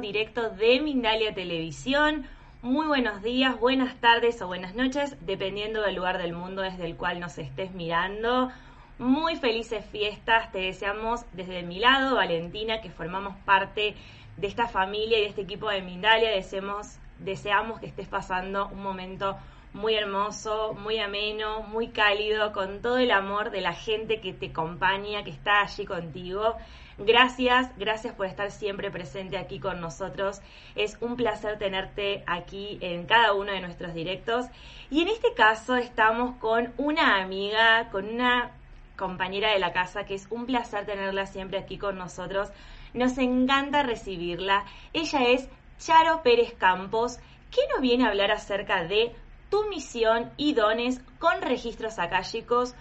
[0.00, 2.26] directo de Mindalia Televisión.
[2.62, 6.96] Muy buenos días, buenas tardes o buenas noches, dependiendo del lugar del mundo desde el
[6.96, 8.50] cual nos estés mirando.
[8.98, 13.94] Muy felices fiestas, te deseamos desde mi lado, Valentina, que formamos parte
[14.36, 16.30] de esta familia y de este equipo de Mindalia.
[16.30, 19.36] Deseamos, deseamos que estés pasando un momento
[19.72, 24.46] muy hermoso, muy ameno, muy cálido, con todo el amor de la gente que te
[24.46, 26.56] acompaña, que está allí contigo.
[26.98, 30.40] Gracias, gracias por estar siempre presente aquí con nosotros.
[30.76, 34.46] Es un placer tenerte aquí en cada uno de nuestros directos.
[34.90, 38.52] Y en este caso estamos con una amiga, con una
[38.96, 42.50] compañera de la casa, que es un placer tenerla siempre aquí con nosotros.
[42.92, 44.64] Nos encanta recibirla.
[44.92, 47.18] Ella es Charo Pérez Campos,
[47.50, 49.12] que nos viene a hablar acerca de
[49.50, 52.74] tu misión y dones con registros akáshicos,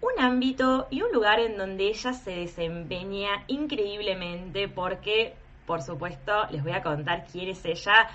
[0.00, 5.34] un ámbito y un lugar en donde ella se desempeña increíblemente porque,
[5.66, 8.08] por supuesto, les voy a contar quién es ella.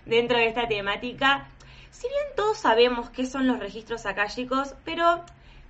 [0.06, 1.50] dentro de esta temática.
[1.92, 5.26] Si bien todos sabemos qué son los registros akáshicos, pero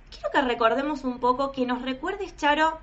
[0.08, 2.78] quiero que recordemos un poco, que nos recuerdes, Charo,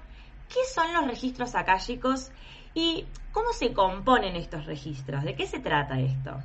[0.49, 2.31] qué son los registros akáshicos
[2.73, 6.43] y cómo se componen estos registros, de qué se trata esto.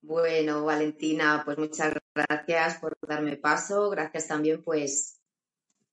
[0.00, 5.19] Bueno, Valentina, pues muchas gracias por darme paso, gracias también pues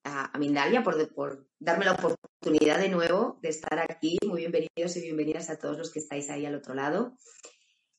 [0.07, 4.18] a, Mindalia por, darme la oportunidad de nuevo de estar aquí.
[4.25, 7.18] Muy bienvenidos y bienvenidas a todos los que estáis ahí al otro lado.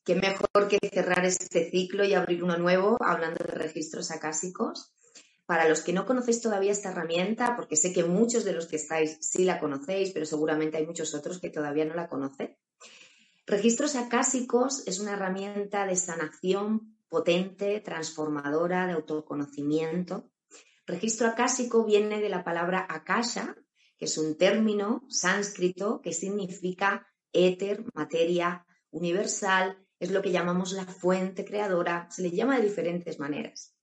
[0.03, 4.93] Qué mejor que cerrar este ciclo y abrir uno nuevo hablando de registros acásicos.
[5.45, 8.75] Para los que no conocéis todavía esta herramienta, porque sé que muchos de los que
[8.75, 12.55] estáis sí la conocéis, pero seguramente hay muchos otros que todavía no la conocen.
[13.47, 20.29] Registros acásicos es una herramienta de sanación potente, transformadora, de autoconocimiento,
[20.89, 23.55] Registro acásico viene de la palabra akasha,
[23.95, 30.87] que es un término sánscrito que significa éter, materia universal, es lo que llamamos la
[30.87, 33.75] fuente creadora, se le llama de diferentes maneras.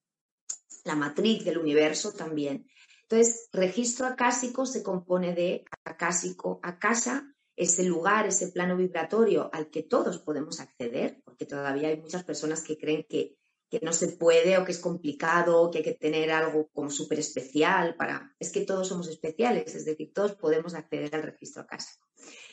[0.83, 2.67] La matriz del universo también.
[3.03, 7.23] Entonces, registro acásico se compone de acásico, akasha,
[7.55, 12.65] ese lugar, ese plano vibratorio al que todos podemos acceder, porque todavía hay muchas personas
[12.65, 13.37] que creen que
[13.69, 17.19] que no se puede o que es complicado, que hay que tener algo como súper
[17.19, 18.34] especial para...
[18.38, 22.06] Es que todos somos especiales, es decir, todos podemos acceder al registro acásico.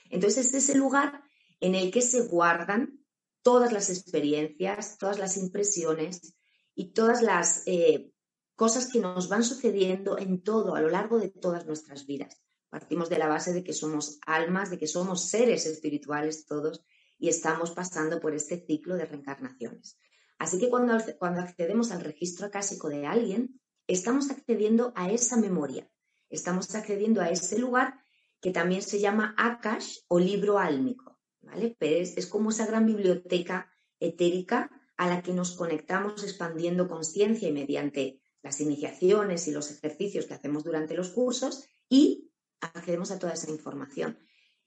[0.09, 1.22] Entonces, este es el lugar
[1.59, 3.00] en el que se guardan
[3.44, 6.35] todas las experiencias, todas las impresiones
[6.73, 8.12] y todas las eh,
[8.56, 12.41] cosas que nos van sucediendo en todo, a lo largo de todas nuestras vidas.
[12.70, 16.84] Partimos de la base de que somos almas, de que somos seres espirituales todos
[17.20, 19.99] y estamos pasando por este ciclo de reencarnaciones.
[20.43, 25.90] Así que cuando, cuando accedemos al registro acásico de alguien, estamos accediendo a esa memoria,
[26.29, 28.01] estamos accediendo a ese lugar
[28.41, 31.78] que también se llama Akash o libro álmico, ¿vale?
[31.79, 37.53] es, es como esa gran biblioteca etérica a la que nos conectamos expandiendo conciencia y
[37.53, 43.31] mediante las iniciaciones y los ejercicios que hacemos durante los cursos y accedemos a toda
[43.31, 44.19] esa información.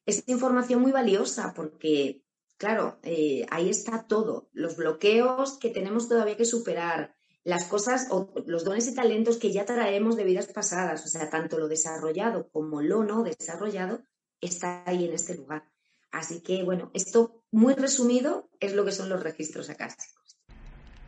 [0.06, 2.24] Es información muy valiosa porque
[2.56, 7.14] claro, eh, ahí está todo, los bloqueos que tenemos todavía que superar,
[7.44, 11.30] las cosas o los dones y talentos que ya traemos de vidas pasadas, o sea,
[11.30, 14.00] tanto lo desarrollado como lo no desarrollado
[14.40, 15.64] está ahí en este lugar.
[16.10, 20.38] Así que, bueno, esto muy resumido es lo que son los registros acásticos.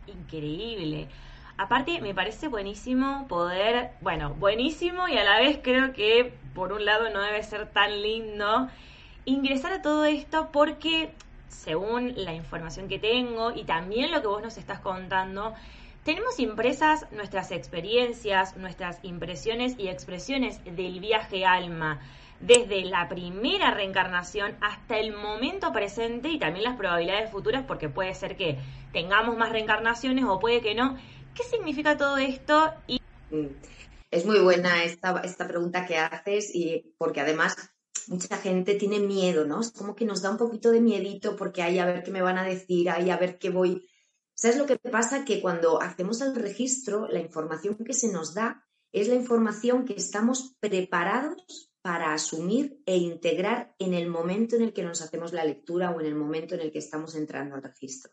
[0.06, 1.08] Increíble.
[1.56, 6.84] Aparte, me parece buenísimo poder, bueno, buenísimo y a la vez creo que por un
[6.84, 8.68] lado no debe ser tan lindo
[9.24, 11.10] ingresar a todo esto porque
[11.48, 15.54] según la información que tengo y también lo que vos nos estás contando,
[16.04, 22.00] tenemos impresas nuestras experiencias, nuestras impresiones y expresiones del viaje alma,
[22.40, 28.14] desde la primera reencarnación hasta el momento presente y también las probabilidades futuras, porque puede
[28.14, 28.58] ser que
[28.92, 30.96] tengamos más reencarnaciones o puede que no.
[31.34, 32.72] ¿Qué significa todo esto?
[32.86, 33.00] Y...
[33.30, 33.48] Mm,
[34.10, 37.70] es muy buena esta, esta pregunta que haces y porque además
[38.08, 39.60] mucha gente tiene miedo, ¿no?
[39.60, 42.22] Es como que nos da un poquito de miedito porque hay a ver qué me
[42.22, 43.88] van a decir, hay a ver qué voy.
[44.34, 45.24] ¿Sabes lo que pasa?
[45.24, 49.94] Que cuando hacemos el registro, la información que se nos da es la información que
[49.94, 55.44] estamos preparados para asumir e integrar en el momento en el que nos hacemos la
[55.44, 58.12] lectura o en el momento en el que estamos entrando al registro.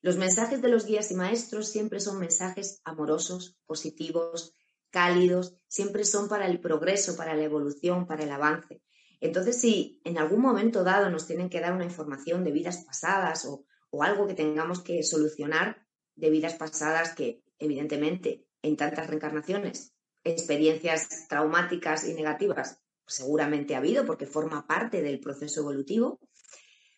[0.00, 4.54] Los mensajes de los guías y maestros siempre son mensajes amorosos, positivos,
[4.90, 8.80] cálidos, siempre son para el progreso, para la evolución, para el avance.
[9.20, 13.44] Entonces, si en algún momento dado nos tienen que dar una información de vidas pasadas
[13.46, 13.64] o,
[14.02, 19.94] algo que tengamos que solucionar de vidas pasadas que, evidentemente, en tantas reencarnaciones,
[20.24, 26.20] experiencias traumáticas y negativas, seguramente ha habido porque forma parte del proceso evolutivo,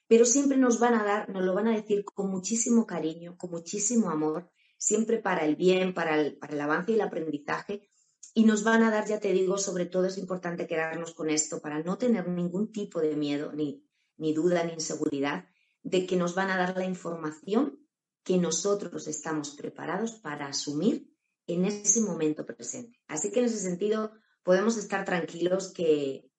[0.09, 3.53] pero siempre nos van a dar, nos lo van a decir con muchísimo cariño, con
[3.53, 7.89] muchísimo amor, siempre para el bien, para el, para el avance y el aprendizaje,
[8.35, 11.61] y nos van a dar, ya te digo, sobre todo es importante quedarnos con esto
[11.61, 13.85] para no tener ningún tipo de miedo, ni,
[14.17, 15.47] ni duda, ni inseguridad,
[15.83, 17.79] de que nos van a dar la información
[18.23, 21.11] que nosotros estamos preparados para asumir
[21.47, 23.01] en ese momento presente.
[23.09, 24.13] Así que en ese sentido
[24.43, 26.31] podemos estar tranquilos que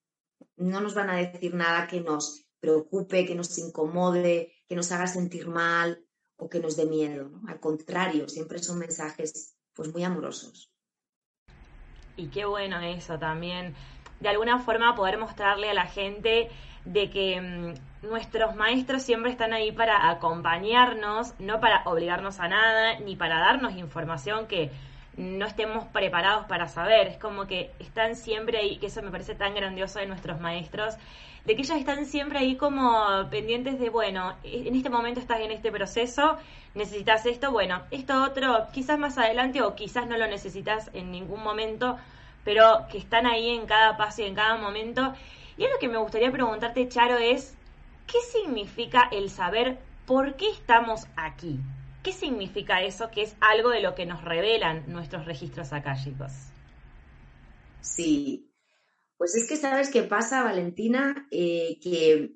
[0.56, 5.08] no nos van a decir nada que nos preocupe, que nos incomode, que nos haga
[5.08, 6.06] sentir mal
[6.38, 7.42] o que nos dé miedo.
[7.48, 10.71] Al contrario, siempre son mensajes pues muy amorosos.
[12.22, 13.74] Y qué bueno eso también.
[14.20, 16.50] De alguna forma poder mostrarle a la gente
[16.86, 23.00] de que mm, nuestros maestros siempre están ahí para acompañarnos, no para obligarnos a nada,
[23.00, 24.70] ni para darnos información que
[25.22, 27.08] no estemos preparados para saber.
[27.08, 30.96] Es como que están siempre ahí, que eso me parece tan grandioso de nuestros maestros,
[31.46, 35.52] de que ellos están siempre ahí como pendientes de, bueno, en este momento estás en
[35.52, 36.38] este proceso,
[36.74, 41.44] necesitas esto, bueno, esto otro, quizás más adelante o quizás no lo necesitas en ningún
[41.44, 41.98] momento,
[42.44, 45.14] pero que están ahí en cada paso y en cada momento.
[45.58, 47.56] Y lo que me gustaría preguntarte, Charo, es,
[48.08, 49.78] ¿qué significa el saber
[50.08, 51.60] por qué estamos aquí?
[52.04, 56.32] ¿Qué significa eso que es algo de lo que nos revelan nuestros registros akáshicos?
[57.82, 58.52] Sí,
[59.18, 62.34] pues es que sabes qué pasa, Valentina, eh, que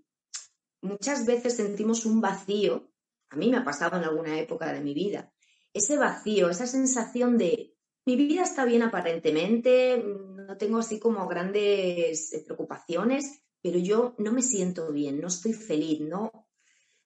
[0.81, 2.91] muchas veces sentimos un vacío,
[3.29, 5.33] a mí me ha pasado en alguna época de mi vida,
[5.73, 7.75] ese vacío, esa sensación de
[8.05, 14.43] mi vida está bien aparentemente, no tengo así como grandes preocupaciones, pero yo no me
[14.43, 16.44] siento bien, no estoy feliz, no,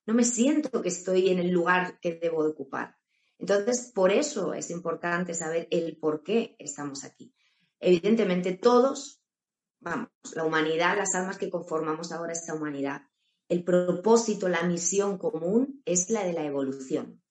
[0.10, 2.98] no me siento que estoy en el lugar que debo ocupar.
[3.38, 7.32] Entonces, por eso es importante saber el por qué estamos aquí.
[7.80, 9.22] Evidentemente, todos,
[9.80, 13.04] vamos, la humanidad, las almas que conformamos ahora esta humanidad,
[13.50, 17.22] el propósito, la misión común es la de la evolución.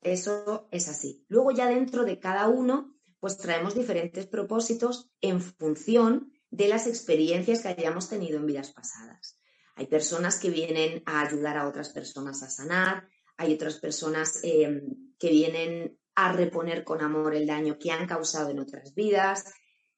[0.00, 1.24] Eso es así.
[1.26, 7.62] Luego ya dentro de cada uno pues traemos diferentes propósitos en función de las experiencias
[7.62, 9.39] que hayamos tenido en vidas pasadas.
[9.76, 15.14] Hay personas que vienen a ayudar a otras personas a sanar, hay otras personas em,
[15.18, 19.44] que vienen a reponer con amor el daño que han causado en otras vidas.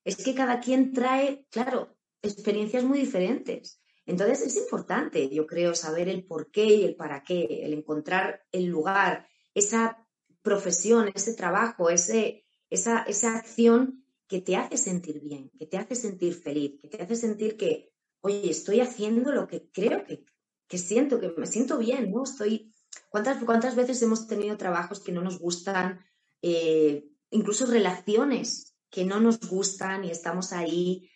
[0.04, 3.80] Es que cada quien trae, claro, experiencias muy diferentes.
[4.06, 8.44] Entonces es importante, yo creo, saber el por qué y el para qué, el encontrar
[8.52, 10.06] el lugar, esa
[10.42, 15.94] profesión, ese trabajo, ese, esa, esa acción que te hace sentir bien, que te hace
[15.94, 17.91] sentir feliz, que te hace sentir que,
[18.22, 22.24] oye, estoy haciendo lo que creo que, siento, que me siento bien, ¿no?
[22.24, 22.72] Estoy.
[23.08, 26.04] ¿Cuántas, cuántas veces hemos tenido trabajos que no nos gustan,
[26.40, 31.10] eh, incluso relaciones que no nos gustan y estamos ahí?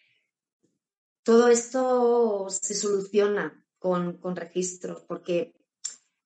[1.23, 5.55] Todo esto se soluciona con, con registros porque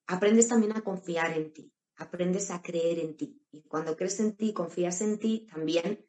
[0.07, 3.43] aprendes también a confiar en ti aprendes a creer en ti.
[3.53, 6.05] Y cuando crees en ti, confías en ti, también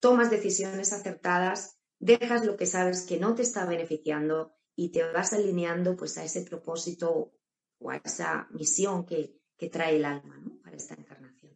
[0.00, 5.32] tomas decisiones acertadas, dejas lo que sabes que no te está beneficiando y te vas
[5.32, 7.32] alineando pues a ese propósito
[7.78, 9.40] o a esa misión que,
[9.72, 11.54] trae el alma para esta encarnación.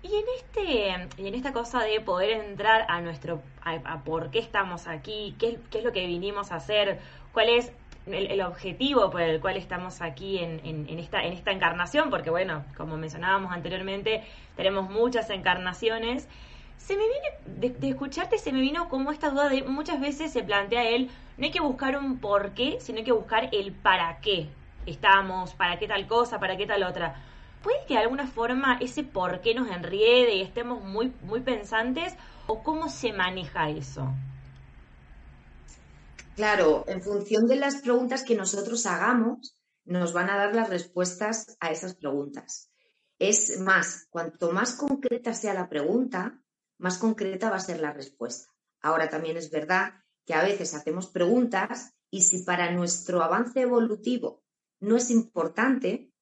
[0.00, 4.38] Y en este, y en esta cosa de poder entrar a nuestro a, por qué
[4.38, 7.00] estamos aquí, qué, qué es lo que vinimos a hacer,
[7.34, 7.70] cuál es
[8.12, 12.96] el, objetivo por el cual estamos aquí en, esta, en esta encarnación, porque bueno, como
[12.96, 14.24] mencionábamos anteriormente,
[14.56, 16.28] tenemos muchas encarnaciones.
[16.78, 20.42] Se me viene, de, escucharte, se me vino como esta duda de muchas veces se
[20.42, 24.20] plantea él, no hay que buscar un por qué, sino hay que buscar el para
[24.20, 24.48] qué
[24.86, 27.22] estamos, para qué tal cosa, para qué tal otra.
[27.62, 32.14] ¿puede que de alguna forma ese por qué nos enriede y estemos muy, muy pensantes?
[32.46, 34.10] ¿O cómo se maneja eso?
[36.34, 39.54] Claro, en función de las preguntas que nosotros hagamos,
[39.84, 42.70] nos van a dar las respuestas a esas preguntas.
[43.18, 46.40] Es más, cuanto más concreta sea la pregunta,
[46.78, 48.52] más concreta va a ser la respuesta.
[48.80, 54.44] Ahora también es verdad que a veces hacemos preguntas y si para nuestro avance evolutivo
[54.80, 56.12] no es importante,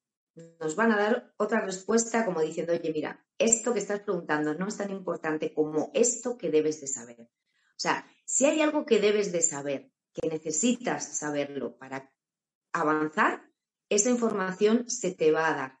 [0.59, 4.67] nos van a dar otra respuesta como diciendo, oye, mira, esto que estás preguntando no
[4.67, 7.21] es tan importante como esto que debes de saber.
[7.21, 12.11] O sea, si hay algo que debes de saber, que necesitas saberlo para
[12.73, 13.51] avanzar,
[13.89, 15.76] esa información se te va a dar.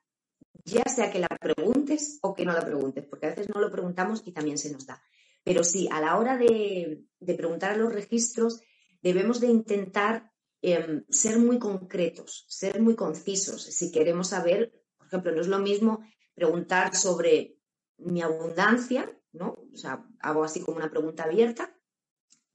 [0.67, 3.71] Ya sea que la preguntes o que no la preguntes, porque a veces no lo
[3.71, 5.01] preguntamos y también se nos da.
[5.45, 7.05] Pero sí, a la hora de,
[7.37, 8.61] preguntar a los registros,
[9.01, 13.63] debemos de intentar em, ser muy concretos, ser muy concisos.
[13.63, 16.05] Si queremos saber, por ejemplo, no es lo mismo
[16.35, 17.57] preguntar sobre
[17.97, 19.57] mi abundancia, ¿no?
[19.73, 21.73] O sea, hago así como una pregunta abierta,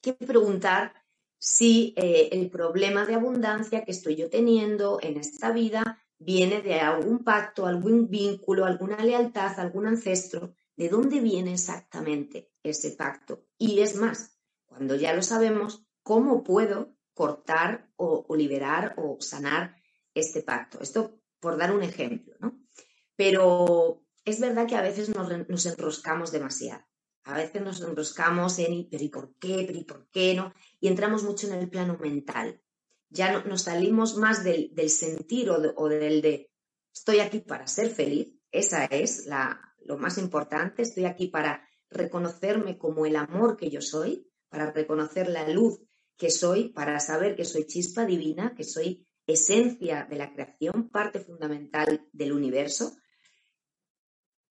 [0.02, 0.92] que preguntar
[1.38, 6.80] si eh, el problema de abundancia que estoy yo teniendo en esta vida viene de
[6.80, 10.54] algún pacto, algún vínculo, alguna lealtad, algún ancestro.
[10.76, 13.46] ¿De dónde viene exactamente ese pacto?
[13.58, 19.76] Y es más, cuando ya lo sabemos, ¿cómo puedo cortar o, liberar o sanar
[20.14, 20.80] este pacto?
[20.80, 22.58] Esto por dar un ejemplo, ¿no?
[23.16, 26.84] Pero es verdad que a veces nos enroscamos demasiado.
[27.24, 29.64] A veces nos enroscamos en, pero ¿y por qué?
[29.66, 30.52] ¿Pero y por qué no?
[30.80, 32.60] Y entramos mucho en el plano mental.
[33.12, 36.50] Ya no, nos salimos más del, sentir o, del de
[36.94, 38.34] estoy aquí para ser feliz.
[38.50, 40.82] Esa es la, lo más importante.
[40.82, 45.80] Estoy aquí para reconocerme como el amor que yo soy, para reconocer la luz
[46.16, 51.20] que soy, para saber que soy chispa divina, que soy esencia de la creación, parte
[51.20, 52.96] fundamental del universo.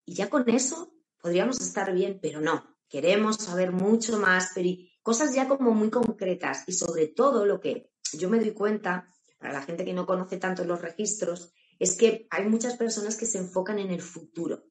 [0.05, 2.77] Y ya con eso podríamos estar bien, pero no.
[2.87, 4.69] Queremos saber mucho más, pero
[5.01, 9.53] cosas ya como muy concretas y sobre todo lo que yo me doy cuenta, para
[9.53, 13.39] la gente que no conoce tanto los registros, es que hay muchas personas que se
[13.39, 14.65] enfocan en el futuro.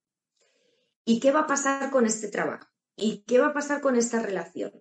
[1.05, 2.69] ¿Y qué va a pasar con este trabajo?
[2.97, 4.73] ¿Y qué va a pasar con esta relación?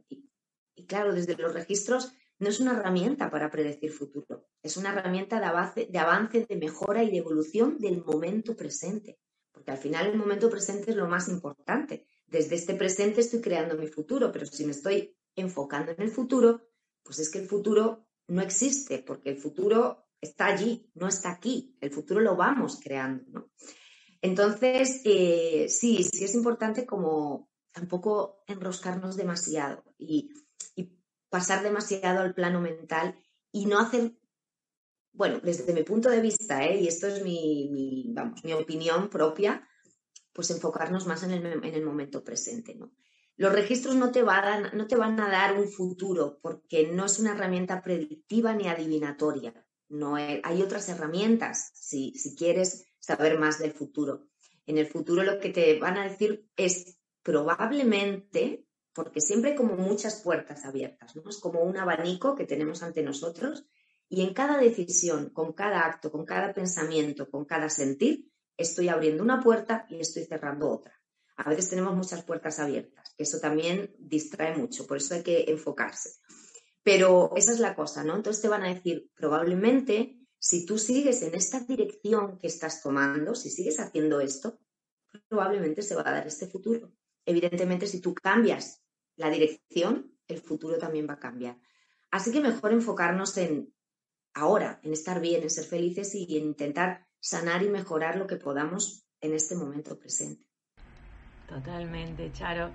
[0.75, 5.39] Y, claro, desde los registros no es una herramienta para predecir futuro, es una herramienta
[5.39, 9.19] de avance, de avance, de mejora y de evolución del momento presente
[9.59, 12.07] porque al final el momento presente es lo más importante.
[12.27, 16.61] Desde este presente estoy creando mi futuro, pero si me estoy enfocando en el futuro,
[17.03, 21.75] pues es que el futuro no existe, porque el futuro está allí, no está aquí.
[21.81, 23.49] El futuro lo vamos creando,
[24.21, 30.31] Entonces, eh, sí, sí es importante como tampoco enroscarnos demasiado y,
[31.29, 33.15] pasar demasiado al plano mental
[33.51, 34.15] y no hacer
[35.11, 36.81] bueno, desde mi punto de vista, ¿eh?
[36.81, 39.67] y esto es mi, vamos, mi opinión propia,
[40.33, 42.75] pues enfocarnos más en el, momento presente.
[42.75, 42.91] ¿no?
[43.39, 47.19] Los registros no te, van, no te van a dar un futuro porque no es
[47.19, 49.53] una herramienta predictiva ni adivinatoria.
[49.87, 54.27] No hay otras herramientas si, quieres saber más del futuro.
[54.65, 59.77] En el futuro lo que te van a decir es probablemente, porque siempre hay como
[59.77, 61.29] muchas puertas abiertas, ¿no?
[61.29, 63.65] Es como un abanico que tenemos ante nosotros
[64.09, 69.23] y en cada decisión, con cada acto, con cada pensamiento, con cada sentir, estoy abriendo
[69.23, 70.98] una puerta y estoy cerrando otra.
[71.39, 76.19] A veces tenemos muchas puertas abiertas, eso también distrae mucho, por eso hay que enfocarse.
[76.83, 78.17] Pero esa es la cosa, ¿no?
[78.17, 83.35] Entonces te van a decir, probablemente, si tú sigues en esta dirección que estás tomando,
[83.35, 84.59] si sigues haciendo esto,
[85.29, 86.91] probablemente se va a dar este futuro.
[87.25, 88.83] Evidentemente, si tú cambias
[89.15, 91.57] la dirección, el futuro también va a cambiar.
[92.11, 93.73] Así que mejor enfocarnos en
[94.33, 98.35] ahora, en estar bien, en ser felices y en intentar sanar y mejorar lo que
[98.35, 100.48] podamos en este momento presente.
[101.49, 102.69] Totalmente, Charo.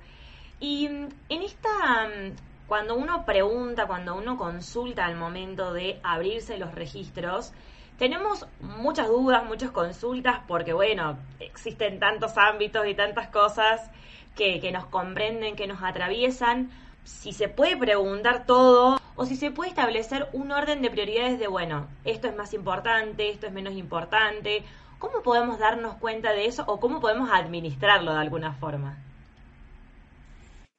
[0.58, 6.58] Y mm, en esta, mm, cuando uno pregunta, cuando uno consulta al momento de abrirse
[6.58, 7.52] los registros,
[7.98, 13.88] tenemos muchas dudas, muchas consultas, porque bueno, existen tantos ámbitos y tantas cosas
[14.34, 16.70] que, que nos comprenden, que nos atraviesan.
[17.04, 21.46] Si se puede preguntar todo, o si se puede establecer un orden de prioridades de,
[21.46, 24.64] bueno, esto es más importante, esto es menos importante.
[25.04, 29.04] ¿Cómo podemos darnos cuenta de eso o cómo podemos administrarlo de alguna forma?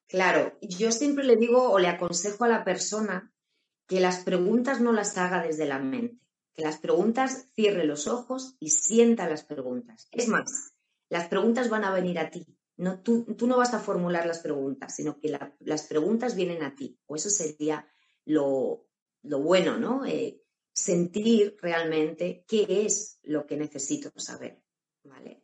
[0.07, 3.31] Claro, yo siempre le digo o le aconsejo a la persona
[3.87, 8.55] que las preguntas no las haga desde la mente, que las preguntas cierre los ojos
[8.59, 10.07] y sienta las preguntas.
[10.11, 10.73] Es más,
[11.07, 12.47] las preguntas van a venir a ti.
[12.77, 16.99] No, tú, no vas a formular las preguntas, sino que las preguntas vienen a ti.
[17.05, 17.87] O eso sería
[18.25, 18.87] lo,
[19.21, 20.03] bueno, ¿no?
[20.03, 20.41] Eh,
[20.75, 24.61] sentir realmente qué es lo que necesito saber.
[25.03, 25.41] ¿Vale?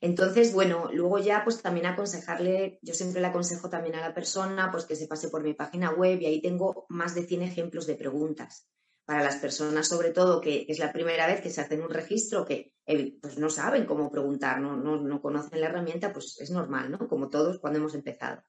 [0.00, 4.70] Entonces, bueno, luego ya pues también aconsejarle, yo siempre le aconsejo también a la persona
[4.70, 7.86] pues que se pase por mi página web y ahí tengo más de 100 ejemplos
[7.86, 8.66] de preguntas
[9.04, 12.44] para las personas, sobre todo, que es la primera vez que se hacen un registro,
[12.44, 12.74] que
[13.20, 17.08] pues no saben cómo preguntar, no, no, no conocen la herramienta, pues es normal, ¿no?
[17.08, 18.42] Como todos cuando hemos empezado.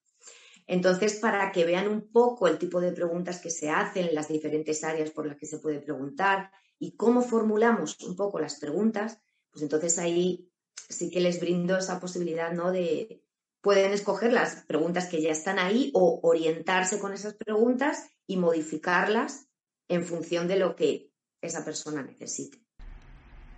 [0.71, 4.85] Entonces, para que vean un poco el tipo de preguntas que se hacen, las diferentes
[4.85, 6.49] áreas por las que se puede preguntar
[6.79, 9.19] y cómo formulamos un poco las preguntas,
[9.51, 10.49] pues entonces ahí
[10.87, 12.71] sí que les brindo esa posibilidad, ¿no?
[12.71, 13.21] De
[13.59, 19.49] pueden escoger las preguntas que ya están ahí o orientarse con esas preguntas y modificarlas
[19.89, 21.11] en función de lo que
[21.41, 22.59] esa persona necesite.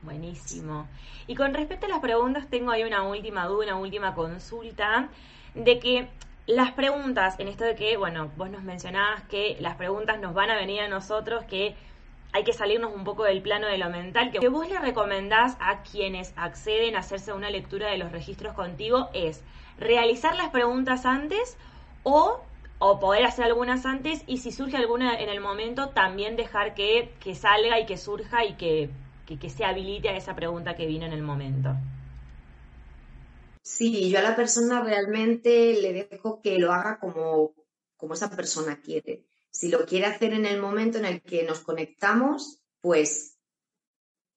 [0.01, 0.87] Buenísimo.
[1.27, 5.11] Y con respecto a las preguntas, tengo ahí una última duda, una última consulta,
[5.53, 6.09] de que
[6.45, 10.49] las preguntas, en esto de que, bueno, vos nos mencionabas que las preguntas nos van
[10.49, 11.75] a venir a nosotros, que
[12.33, 15.83] hay que salirnos un poco del plano de lo mental, que vos le recomendás a
[15.83, 19.43] quienes acceden a hacerse una lectura de los registros contigo es
[19.77, 21.57] realizar las preguntas antes
[22.01, 22.41] o,
[22.79, 27.13] o poder hacer algunas antes y si surge alguna en el momento también dejar que,
[27.19, 28.89] que salga y que surja y que,
[29.27, 31.75] que, que se habilite a esa pregunta que vino en el momento.
[33.63, 37.55] Sí, yo a la persona realmente le dejo que lo haga como,
[37.95, 39.25] como esa persona quiere.
[39.49, 43.37] Si lo quiere hacer en el momento en el que nos conectamos, pues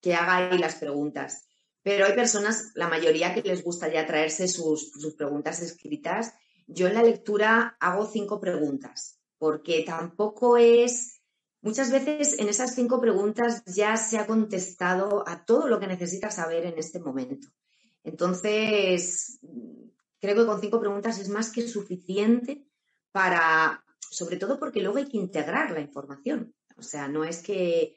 [0.01, 1.49] que haga ahí las preguntas.
[1.83, 6.33] Pero hay personas, la mayoría que les gusta ya traerse sus, sus preguntas escritas.
[6.69, 11.21] Yo en la lectura hago cinco preguntas, porque tampoco es,
[11.63, 16.37] muchas veces en esas cinco preguntas ya se ha contestado a todo lo que necesitas
[16.37, 17.49] saber en este momento.
[18.07, 19.41] Entonces,
[20.21, 22.65] creo que con cinco preguntas es más que suficiente
[23.11, 26.55] para, sobre todo porque luego hay que integrar la información.
[26.79, 27.97] O sea, no es que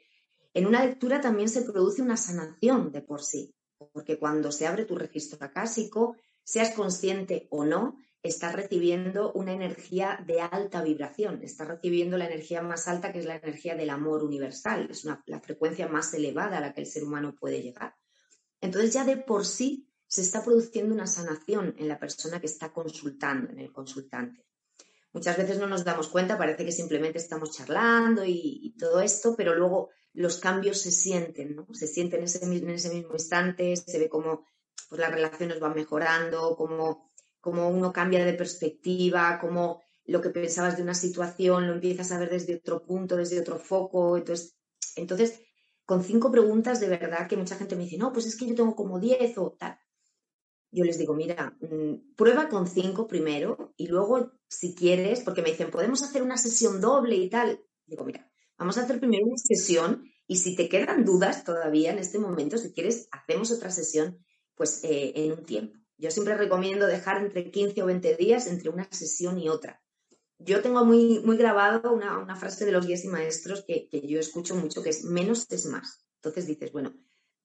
[0.52, 3.54] en una lectura también se produce una sanación de por sí,
[3.92, 10.18] porque cuando se abre tu registro acásico, seas consciente o no, estás recibiendo una energía
[10.26, 14.24] de alta vibración, estás recibiendo la energía más alta que es la energía del amor
[14.24, 17.94] universal, es la frecuencia más elevada a la que el ser humano puede llegar.
[18.60, 22.72] Entonces ya de por sí se está produciendo una sanación en la persona que está
[22.72, 24.44] consultando, en el consultante.
[25.12, 29.54] Muchas veces no nos damos cuenta, parece que simplemente estamos charlando y, todo esto, pero
[29.54, 31.68] luego los cambios se sienten, ¿no?
[31.72, 34.46] Se sienten en ese, en ese mismo instante, se ve cómo
[34.88, 40.76] pues, las relaciones van mejorando, cómo, cómo uno cambia de perspectiva, cómo lo que pensabas
[40.76, 44.16] de una situación lo empiezas a ver desde otro punto, desde otro foco.
[44.16, 44.56] Entonces,
[44.96, 45.40] entonces
[45.84, 48.56] con cinco preguntas de verdad que mucha gente me dice, no, pues es que yo
[48.56, 49.78] tengo como diez o tal
[50.72, 55.50] yo les digo, mira, mm, prueba con cinco primero y luego, si quieres, porque me
[55.50, 57.60] dicen, podemos hacer una sesión doble y tal.
[57.86, 61.98] Digo, mira, vamos a hacer primero una sesión y si te quedan dudas todavía en
[61.98, 65.76] este momento, si quieres, hacemos otra sesión, pues eh, en un tiempo.
[65.98, 69.82] Yo siempre recomiendo dejar entre 15 o 20 días entre una sesión y otra.
[70.38, 74.18] Yo tengo muy, muy grabado una, frase de los guías y maestros que, que yo
[74.18, 76.06] escucho mucho, que es menos es más.
[76.16, 76.94] Entonces dices, bueno,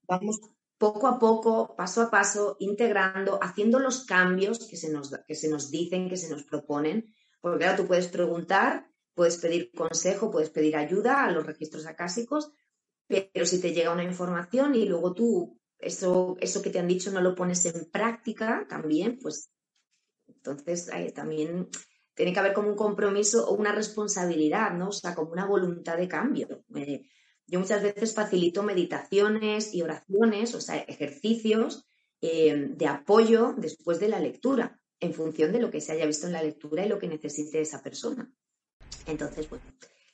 [0.07, 0.39] vamos
[0.77, 5.49] poco a poco, paso a paso, integrando, haciendo los cambios que se nos, que se
[5.49, 10.49] nos dicen, que se nos proponen, porque claro, tú puedes preguntar, puedes pedir consejo, puedes
[10.49, 12.51] pedir ayuda a los registros acásicos,
[13.07, 17.11] pero si te llega una información y luego tú eso, eso que te han dicho
[17.11, 19.51] no lo pones en práctica también, pues
[20.27, 21.69] entonces también
[22.13, 24.89] tiene que haber como un compromiso o una responsabilidad, ¿no?
[24.89, 26.63] O sea, como una voluntad de cambio.
[26.75, 27.03] Eh,
[27.47, 31.85] yo muchas veces facilito meditaciones y oraciones, o sea, ejercicios
[32.21, 36.27] eh, de apoyo después de la lectura, en función de lo que se haya visto
[36.27, 38.31] en la lectura y lo que necesite esa persona.
[39.05, 39.65] Entonces, bueno,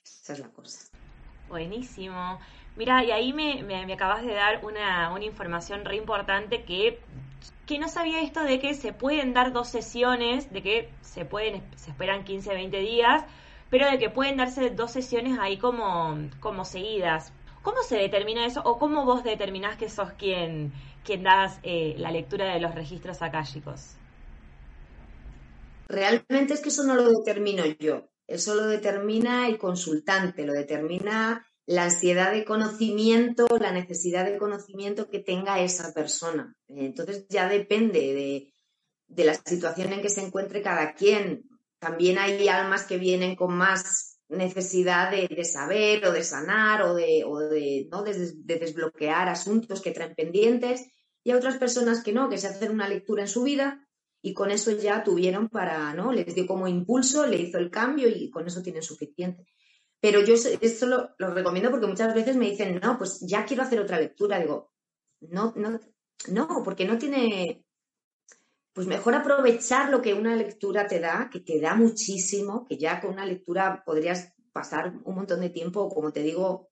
[0.03, 0.89] esa es la cosa.
[1.47, 2.39] Buenísimo.
[2.75, 6.99] Mira, y ahí me, acabas de dar una, información re importante que,
[7.65, 11.63] que no sabía esto de que se pueden dar dos sesiones, de que se pueden,
[11.75, 13.23] se esperan 15, 20 días,
[13.71, 17.33] pero de que pueden darse dos sesiones ahí como, como seguidas.
[17.63, 20.73] ¿Cómo se determina eso o cómo vos determinás que sos quien,
[21.23, 23.95] das eh, la lectura de los registros akáshicos?
[25.87, 31.45] Realmente es que eso no lo determino yo, eso lo determina el consultante, lo determina
[31.65, 36.55] la ansiedad de conocimiento, la necesidad de conocimiento que tenga esa persona.
[36.67, 38.53] Entonces ya depende de,
[39.07, 41.50] de la situación en que se encuentre cada quien.
[41.81, 47.25] También hay almas que vienen con más necesidad de, saber o de sanar o de,
[47.49, 48.03] de, ¿no?
[48.03, 50.85] de, desbloquear asuntos que traen pendientes
[51.23, 53.87] y hay otras personas que no, que se hacen una lectura en su vida
[54.21, 56.13] y con eso ya tuvieron para, ¿no?
[56.13, 59.47] Les dio como impulso, le hizo el cambio y con eso tienen suficiente.
[59.99, 63.63] Pero yo esto lo, lo recomiendo porque muchas veces me dicen, no, pues ya quiero
[63.63, 64.39] hacer otra lectura.
[64.39, 64.71] Digo,
[65.21, 65.79] no, no,
[66.27, 67.65] no, porque no tiene,
[68.73, 73.01] pues mejor aprovechar lo que una lectura te da, que te da muchísimo, que ya
[73.01, 76.71] con una lectura podrías pasar un montón de tiempo, como te digo,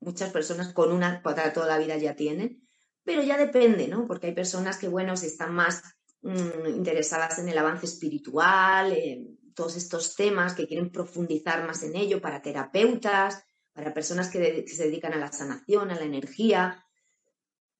[0.00, 2.66] muchas personas con una para toda la vida ya tienen,
[3.02, 4.06] pero ya depende, ¿no?
[4.06, 5.82] Porque hay personas que, bueno, si están más
[6.22, 11.96] mm, interesadas en el avance espiritual, en todos estos temas, que quieren profundizar más en
[11.96, 16.85] ello para terapeutas, para personas que, se dedican a la sanación, a la energía,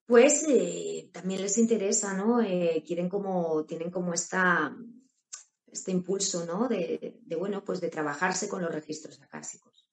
[0.07, 2.41] pues eh, también les interesa, ¿no?
[2.41, 4.75] Eh, quieren como, tienen como esta,
[5.67, 6.69] este impulso, ¿no?
[6.69, 9.89] De, de, bueno, pues de trabajarse con los registros acásicos.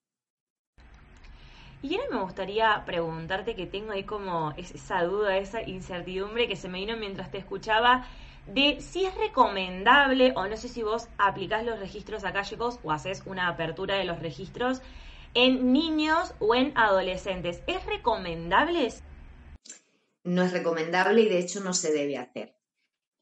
[1.82, 6.70] Y ahora me gustaría preguntarte que tengo ahí como esa duda, esa incertidumbre que se
[6.70, 8.08] me vino mientras te escuchaba
[8.48, 13.24] de si es recomendable o no sé si vos aplicás los registros acálicos o haces
[13.26, 14.82] una apertura de los registros
[15.34, 17.64] en niños o en adolescentes.
[17.68, 18.94] ¿Es recomendable?
[20.24, 22.56] No es recomendable y de hecho no se debe hacer.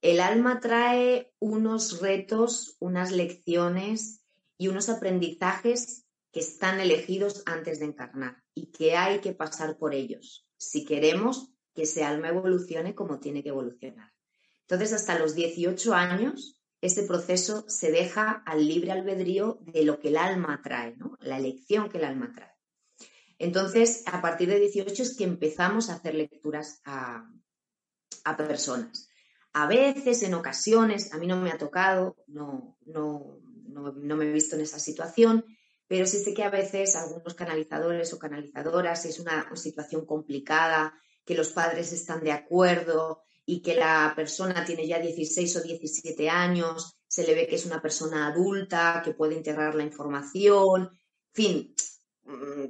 [0.01, 4.25] El alma trae unos retos, unas lecciones
[4.57, 9.93] y unos aprendizajes que están elegidos antes de encarnar y que hay que pasar por
[9.93, 14.11] ellos si queremos que ese alma evolucione como tiene que evolucionar.
[14.61, 20.07] Entonces, hasta los 18 años este proceso se deja al libre albedrío de lo que
[20.07, 22.50] el alma trae, la elección que el alma trae.
[23.41, 27.27] Entonces, a partir de 18 es que empezamos a hacer lecturas a,
[28.37, 29.09] personas.
[29.53, 34.31] A veces, en ocasiones, a mí no me ha tocado, no, no, no, me he
[34.31, 35.43] visto en esa situación,
[35.87, 40.93] pero sí sé que a veces algunos canalizadores o canalizadoras es una situación complicada,
[41.25, 46.29] que los padres están de acuerdo, y que la persona tiene ya 16 o 17
[46.29, 51.33] años, se le ve que es una persona adulta, que puede integrar la información, en
[51.33, 51.75] fin,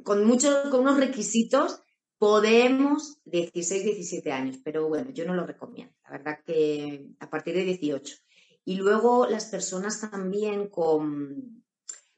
[0.03, 1.81] con muchos, con unos requisitos
[2.17, 7.55] podemos 16, 17 años, pero bueno, yo no lo recomiendo, la verdad que a partir
[7.55, 8.15] de 18.
[8.63, 11.63] Y luego las personas también con,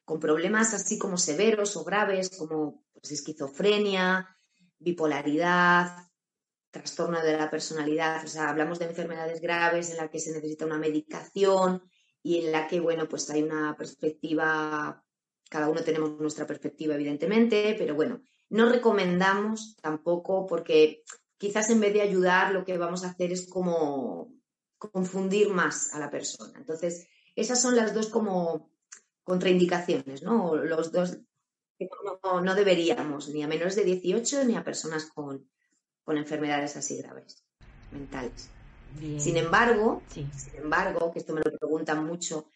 [0.03, 4.37] con problemas así como severos o graves, como pues, esquizofrenia,
[4.77, 6.09] bipolaridad,
[6.73, 10.65] trastorno de la personalidad, o sea, hablamos de enfermedades graves en las que se necesita
[10.65, 11.83] una medicación
[12.23, 15.02] y en la que, bueno, pues hay una perspectiva,
[15.53, 21.03] cada uno tenemos nuestra perspectiva, evidentemente, pero bueno, no recomendamos tampoco porque
[21.37, 24.33] quizás en vez de ayudar lo que vamos a hacer es como
[24.79, 26.57] confundir más a la persona.
[26.57, 28.71] Entonces, esas son las dos como
[29.23, 30.55] contraindicaciones, ¿no?
[30.55, 31.19] Los dos
[32.23, 35.47] no, no deberíamos, ni a menores de 18 ni a personas con,
[36.03, 37.43] con enfermedades así graves,
[37.91, 38.49] mentales.
[39.19, 42.47] Sin embargo, sin embargo, que esto me lo preguntan mucho,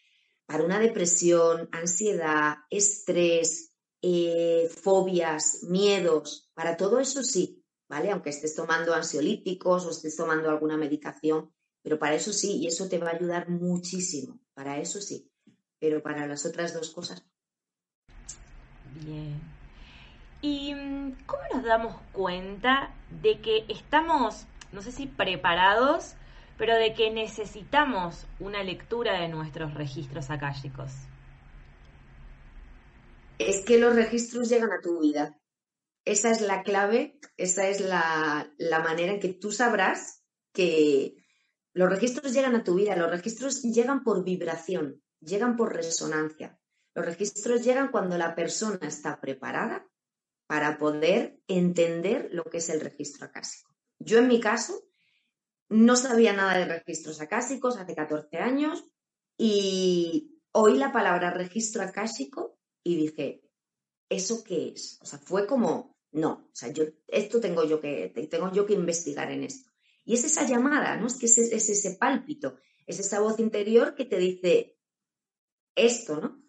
[0.47, 8.11] para una depresión, ansiedad, estrés, eh, fobias, miedos, para todo eso sí, ¿vale?
[8.11, 12.87] Aunque estés tomando ansiolíticos o estés tomando alguna medicación, pero para eso sí, y eso
[12.87, 15.29] te va a ayudar muchísimo, para eso sí,
[15.79, 17.23] pero para las otras dos cosas.
[19.03, 19.39] Bien.
[20.41, 26.13] ¿Y mm, cómo nos damos cuenta de que estamos, no sé si preparados,
[26.57, 30.91] pero de que necesitamos una lectura de nuestros registros akáshicos?
[33.37, 35.39] Es que los registros llegan a tu vida.
[36.05, 41.15] Esa es la clave, esa es la, la manera en que tú sabrás que
[41.73, 46.59] los registros llegan a tu vida, los registros llegan por vibración, llegan por resonancia.
[46.95, 49.87] Los registros llegan cuando la persona está preparada
[50.47, 53.75] para poder entender lo que es el registro acásico.
[53.99, 54.86] Yo en mi caso
[55.69, 58.85] no sabía nada de registros acásicos hace 14 años
[59.37, 63.43] y oí la palabra registro acásico y dije,
[64.09, 64.99] ¿eso qué es?
[65.01, 68.73] O sea, fue como, no, o sea, yo, esto tengo yo que, tengo yo que
[68.73, 69.69] investigar en esto.
[70.05, 71.07] Y es esa llamada, ¿no?
[71.07, 74.77] Es que es, es ese pálpito, es esa voz interior que te dice
[75.75, 76.41] esto, ¿no?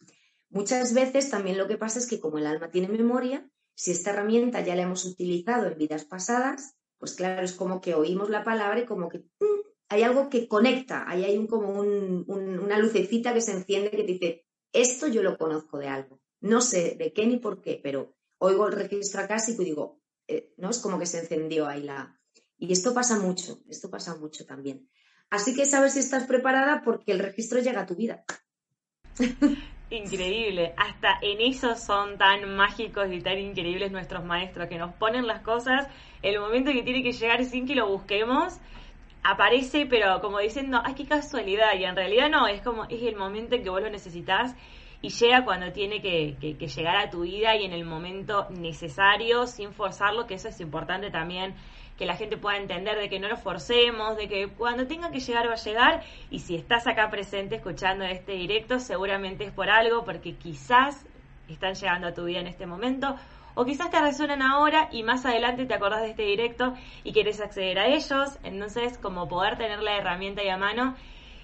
[0.51, 4.11] Muchas veces también lo que pasa es que como el alma tiene memoria, si esta
[4.11, 8.45] herramienta ya la hemos utilizado en vidas pasadas, pues claro, es como que oímos la
[8.45, 9.25] palabra y como que
[9.89, 14.47] hay algo que conecta, ahí hay un, como una lucecita que se enciende que dice,
[14.73, 16.21] esto yo lo conozco de algo.
[16.41, 20.53] No sé de qué ni por qué, pero oigo el registro acásico y digo, eh,
[20.59, 20.71] ¿no?
[20.71, 22.21] Es como que se encendió ahí la...
[22.59, 24.91] Y esto pasa mucho, esto pasa mucho también.
[25.31, 28.25] Así que sabes si estás preparada porque el registro llega a tu vida.
[29.91, 35.27] Increíble, hasta en eso son tan mágicos y tan increíbles nuestros maestros, que nos ponen
[35.27, 35.89] las cosas,
[36.21, 38.61] el momento que tiene que llegar sin que lo busquemos,
[39.23, 43.17] aparece, pero como diciendo, ay, qué casualidad, y en realidad no, es como, es el
[43.17, 44.55] momento en que vos lo necesitas
[45.01, 49.47] y llega cuando tiene que, que llegar a tu vida y en el momento necesario,
[49.47, 51.55] sin forzarlo, que eso es importante también
[51.99, 55.21] que la gente pueda entender de que no lo forcemos, de que cuando tenga que
[55.21, 56.03] llegar va a llegar.
[56.31, 61.05] Y si estás acá presente escuchando este directo seguramente es por algo porque quizás
[61.49, 63.17] están llegando a tu vida en este momento
[63.55, 67.41] o quizás te resuenan ahora y más adelante te acordás de este directo y quieres
[67.41, 70.95] acceder a ellos, entonces como poder tener la herramienta ahí a mano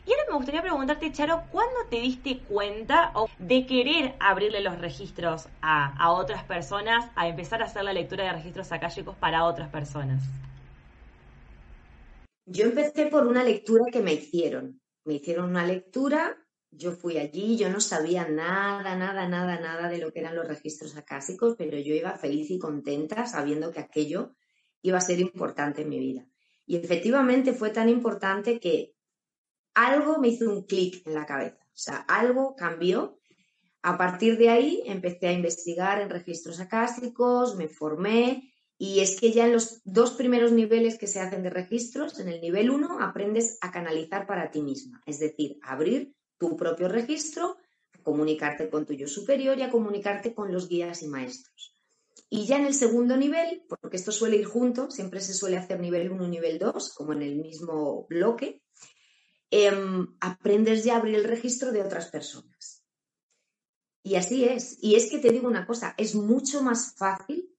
[0.07, 5.49] y ahora me gustaría preguntarte, Charo, ¿cuándo te diste cuenta de querer abrirle los registros
[5.63, 10.23] a, otras personas, a empezar a hacer la lectura de registros acálicos para otras personas?
[12.47, 14.79] Yo empecé por una lectura que me hicieron.
[15.07, 16.37] Me hicieron una lectura,
[16.71, 20.47] yo fui allí, yo no sabía nada, nada, nada, nada de lo que eran los
[20.47, 24.35] registros acásicos, pero yo iba feliz y contenta sabiendo que aquello
[24.83, 26.27] iba a ser importante en mi vida.
[26.67, 28.94] Y efectivamente fue tan importante que
[29.75, 33.19] algo me hizo un clic en la cabeza, o sea, algo cambió.
[33.83, 39.31] A partir de ahí empecé a investigar en registros acásticos, me formé y es que
[39.33, 43.01] ya en los dos primeros niveles que se hacen de registros, en el nivel 1
[43.01, 47.57] aprendes a canalizar para ti misma, es decir, abrir tu propio registro,
[48.03, 51.75] comunicarte con tu yo superior y a comunicarte con los guías y maestros.
[52.29, 55.79] Y ya en el segundo nivel, porque esto suele ir junto, siempre se suele hacer
[55.79, 58.64] nivel 1 y nivel 2, como en el mismo bloque,
[59.57, 62.83] Em, aprendes ya a abrir el registro de otras personas.
[64.03, 64.79] Y así es.
[64.83, 67.55] Y es que te digo una cosa, es mucho más fácil,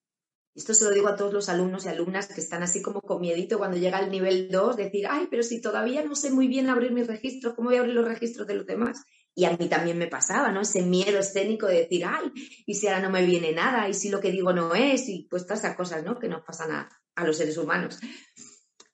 [0.53, 3.21] esto se lo digo a todos los alumnos y alumnas que están así como con
[3.21, 6.67] miedito cuando llega el nivel 2, decir, ay, pero si todavía no sé muy bien
[6.67, 9.05] abrir mi registro, ¿cómo voy a abrir los registros de los demás?
[9.33, 10.61] Y a mí también me pasaba, ¿no?
[10.61, 12.29] Ese miedo escénico de decir, ay,
[12.65, 15.27] y si ahora no me viene nada, y si lo que digo no es, y
[15.29, 16.19] pues todas esas cosas, ¿no?
[16.19, 18.01] Que nos pasan a los seres humanos.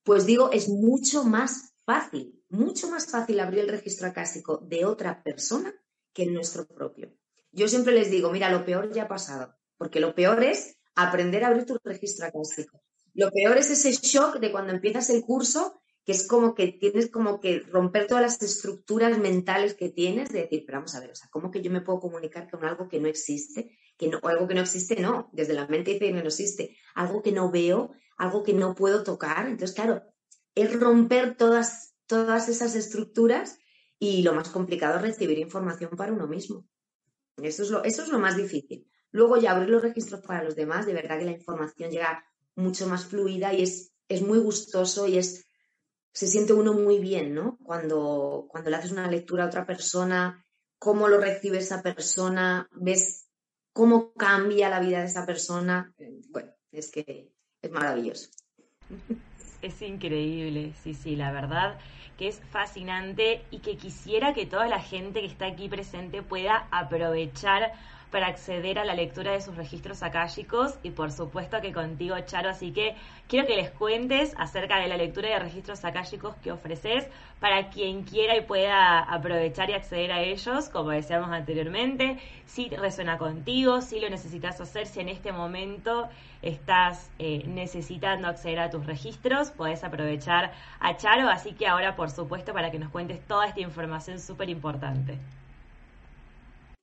[0.03, 5.23] Pues digo, es mucho más fácil mucho más fácil abrir el registro acásico de otra
[5.23, 5.73] persona
[6.13, 7.13] que nuestro propio.
[7.51, 11.43] Yo siempre les digo, mira, lo peor ya ha pasado, porque lo peor es aprender
[11.43, 12.81] a abrir tu registro acásico.
[13.13, 17.09] Lo peor es ese shock de cuando empiezas el curso, que es como que tienes
[17.09, 21.11] como que romper todas las estructuras mentales que tienes de decir, pero vamos a ver,
[21.11, 23.77] o sea, ¿cómo que yo me puedo comunicar con algo que no existe?
[23.97, 26.75] Que no, o algo que no existe, no, desde la mente dice que no existe,
[26.95, 29.47] algo que no veo, algo que no puedo tocar.
[29.47, 30.01] Entonces, claro,
[30.55, 33.57] es romper todas todas esas estructuras
[33.97, 36.67] y lo más complicado es recibir información para uno mismo.
[37.37, 38.85] Eso es lo, eso es lo más difícil.
[39.11, 42.21] Luego ya abrir los registros para los demás, de verdad que la información llega
[42.55, 45.45] mucho más fluida y es, es muy gustoso y es,
[46.11, 47.57] se siente uno muy bien, ¿no?
[47.63, 50.45] Cuando, cuando le haces una lectura a otra persona,
[50.77, 53.29] cómo lo recibe esa persona, ves
[53.71, 55.95] cómo cambia la vida de esa persona.
[56.27, 58.27] Bueno, es que es maravilloso.
[59.61, 61.79] Es increíble, sí, sí, la verdad
[62.21, 66.67] que es fascinante y que quisiera que toda la gente que está aquí presente pueda
[66.69, 67.71] aprovechar
[68.11, 72.49] para acceder a la lectura de sus registros akáshicos y por supuesto que contigo, Charo.
[72.49, 72.95] Así que
[73.27, 77.07] quiero que les cuentes acerca de la lectura de registros akáshicos que ofreces
[77.39, 82.17] para quien quiera y pueda aprovechar y acceder a ellos, como decíamos anteriormente.
[82.45, 86.09] Si resuena contigo, si lo necesitas hacer, si en este momento
[86.41, 91.29] estás eh, necesitando acceder a tus registros, puedes aprovechar a Charo.
[91.29, 95.17] Así que ahora, por supuesto, para que nos cuentes toda esta información súper importante.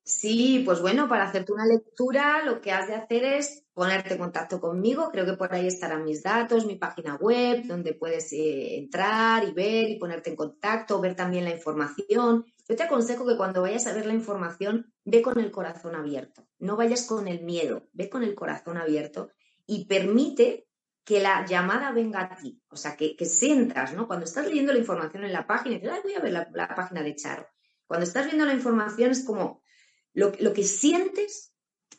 [0.08, 4.18] Sí, pues bueno, para hacerte una lectura lo que has de hacer es ponerte en
[4.18, 5.10] contacto conmigo.
[5.12, 9.52] Creo que por ahí estarán mis datos, mi página web, donde puedes eh, entrar y
[9.52, 12.46] ver y ponerte en contacto, ver también la información.
[12.66, 16.48] Yo te aconsejo que cuando vayas a ver la información, ve con el corazón abierto.
[16.58, 19.28] No vayas con el miedo, ve con el corazón abierto
[19.66, 20.68] y permite
[21.04, 22.62] que la llamada venga a ti.
[22.70, 24.06] O sea, que, sientas, ¿no?
[24.06, 27.14] Cuando estás leyendo la información en la página dices, voy a ver la página de
[27.14, 27.46] Charo.
[27.86, 29.62] Cuando estás viendo la información es como
[30.14, 31.52] lo, que sientes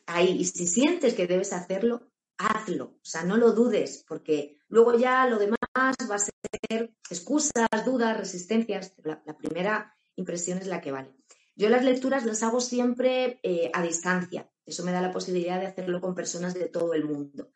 [0.06, 2.96] ahí, y si sientes que debes hacerlo, hazlo.
[2.96, 8.16] O sea, no lo dudes, porque luego ya lo demás va a ser excusas, dudas,
[8.16, 8.94] resistencias.
[9.04, 11.14] La, primera impresión es la que vale.
[11.56, 14.50] Yo las lecturas las hago siempre eh, a distancia.
[14.64, 17.50] Eso me da la posibilidad de hacerlo con personas de todo el mundo.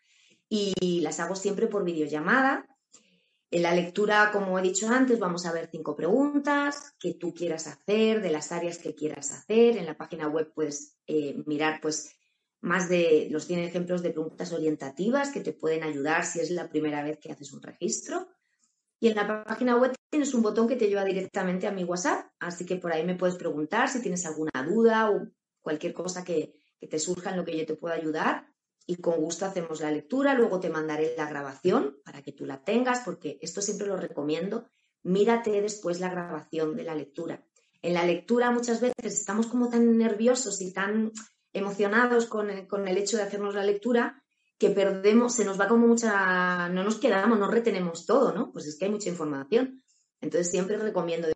[0.48, 2.66] Y las hago siempre por videollamada
[3.54, 7.68] en la lectura, como he dicho antes, vamos a ver cinco preguntas que tú quieras
[7.68, 9.76] hacer, de las áreas que quieras hacer.
[9.76, 12.16] En la página web puedes eh, mirar pues,
[12.62, 16.68] más de los 100 ejemplos de preguntas orientativas que te pueden ayudar si es la
[16.68, 18.26] primera vez que haces un registro.
[18.98, 22.26] Y en la página web tienes un botón que te lleva directamente a mi WhatsApp,
[22.40, 25.28] así que por ahí me puedes preguntar si tienes alguna duda o
[25.60, 28.48] cualquier cosa que, que te surja en lo que yo te pueda ayudar
[28.86, 30.34] y con gusto hacemos la lectura.
[30.34, 34.68] Luego te mandaré la grabación para que tú la tengas, porque esto siempre lo recomiendo.
[35.02, 37.44] Mírate después la grabación de la lectura.
[37.82, 41.12] En la lectura muchas veces estamos como tan nerviosos y tan
[41.52, 44.22] emocionados con el, hecho de hacernos la lectura
[44.58, 48.52] que perdemos, se nos va como mucha, no nos quedamos, no retenemos todo, ¿no?
[48.52, 49.82] Pues es que hay mucha información.
[50.20, 51.28] Entonces siempre recomiendo,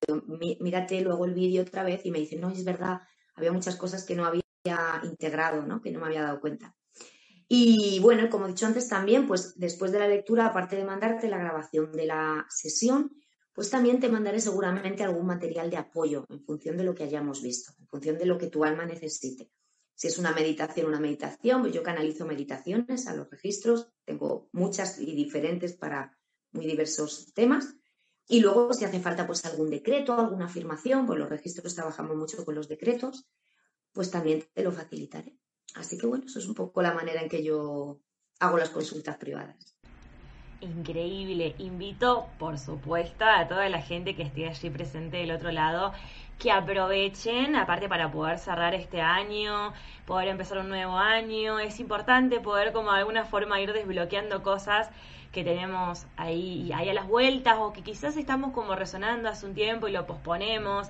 [0.61, 3.03] mírate luego el vídeo otra vez y me dicen, no, es verdad,
[3.35, 4.43] había muchas cosas que no había
[5.03, 5.83] integrado, ¿no?
[5.83, 6.75] Que no me había dado cuenta.
[7.51, 11.29] Y bueno, como he dicho antes también, pues después de la lectura, aparte de mandarte
[11.29, 13.11] la grabación de la sesión,
[13.55, 17.43] pues también te mandaré seguramente algún material de apoyo en función de lo que hayamos
[17.43, 19.51] visto, en función de lo que tu alma necesite.
[19.95, 25.01] Si es una meditación, una meditación, pues yo canalizo meditaciones a los registros, tengo muchas
[25.01, 26.17] y diferentes para
[26.53, 27.75] muy diversos temas.
[28.29, 32.45] Y luego, si hace falta pues algún decreto, alguna afirmación, pues los registros trabajamos mucho
[32.45, 33.27] con los decretos,
[33.93, 35.37] pues también te lo facilitaré.
[35.75, 38.01] Así que bueno, eso es un poco la manera en que yo
[38.41, 39.75] hago las consultas privadas.
[40.61, 41.55] Increíble.
[41.59, 45.93] Invito, por supuesto, a toda la gente que esté allí presente del otro lado
[46.39, 49.73] que aprovechen, aparte para poder cerrar este año,
[50.07, 51.59] poder empezar un nuevo año.
[51.61, 54.91] Es importante poder como de alguna forma ir desbloqueando cosas
[55.33, 59.87] que tenemos ahí, a las vueltas o que quizás estamos como resonando hace un tiempo
[59.89, 60.89] y lo posponemos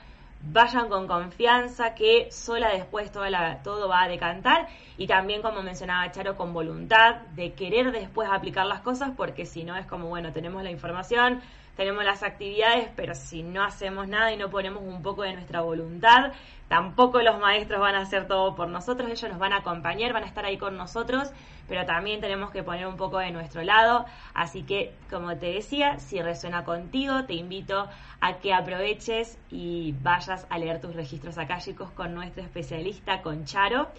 [0.47, 3.25] Vayan con confianza que sola después todo,
[3.63, 4.67] todo va a decantar
[4.97, 9.63] y también como mencionaba Charo con voluntad de querer después aplicar las cosas porque si
[9.63, 11.41] no es como bueno tenemos la información
[11.75, 15.61] tenemos las actividades, pero si no hacemos nada y no ponemos un poco de nuestra
[15.61, 16.31] voluntad,
[16.67, 20.23] tampoco los maestros van a hacer todo por nosotros, ellos nos van a acompañar, van
[20.23, 21.31] a estar ahí con nosotros,
[21.67, 24.05] pero también tenemos que poner un poco de nuestro lado.
[24.33, 27.87] Así que, como te decía, si resuena contigo, te invito
[28.21, 33.89] a que aproveches y vayas a leer tus registros akáshicos con nuestro especialista, con Charo.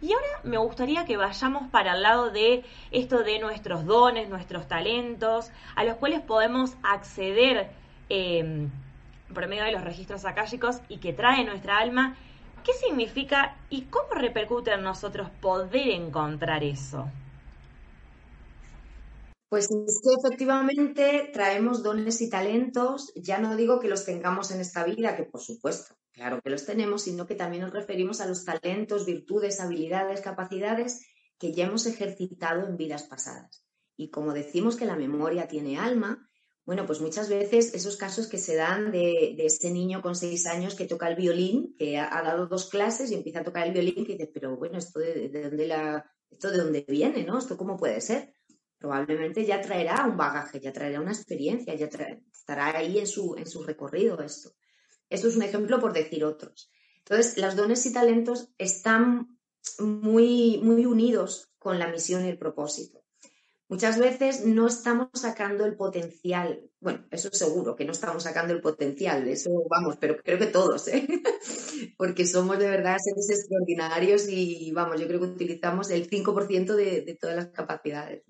[0.00, 4.68] Y ahora me gustaría que vayamos para el lado de esto de nuestros dones, nuestros
[4.68, 7.70] talentos, a los cuales podemos acceder
[8.08, 8.70] em,
[9.34, 12.16] por medio de los registros akáshicos y que trae nuestra alma.
[12.64, 17.10] ¿Qué significa y cómo repercute en nosotros poder encontrar eso?
[19.48, 24.84] Pues es efectivamente traemos dones y talentos, ya no digo que los tengamos en esta
[24.84, 28.44] vida, que por supuesto, claro que los tenemos, sino que también nos referimos a los
[28.44, 31.06] talentos, virtudes, habilidades, capacidades
[31.38, 33.64] que ya hemos ejercitado en vidas pasadas.
[33.96, 36.28] Y como decimos que la memoria tiene alma,
[36.64, 40.74] bueno, pues muchas veces esos casos que se dan de, ese niño con seis años
[40.74, 44.04] que toca el violín, que ha, dado dos clases y empieza a tocar el violín,
[44.04, 47.38] que dice, pero bueno, esto de, dónde la, esto de dónde viene, ¿no?
[47.38, 48.34] ¿Esto cómo puede ser?
[48.78, 51.86] probablemente ya traerá un bagaje, ya traerá una experiencia, ya
[52.32, 54.52] estará ahí en su, en su recorrido esto.
[55.10, 56.70] Esto es un ejemplo por decir otros.
[56.98, 59.38] Entonces, los dones y talentos están
[59.78, 63.02] muy, muy unidos con la misión y el propósito.
[63.70, 66.70] Muchas veces no estamos sacando el potencial.
[66.80, 70.88] Bueno, eso seguro que no estamos sacando el potencial, eso vamos, pero creo que todos,
[70.88, 71.06] ¿eh?
[71.98, 77.02] porque somos de verdad seres extraordinarios y vamos, yo creo que utilizamos el 5% de,
[77.02, 78.22] de todas las capacidades.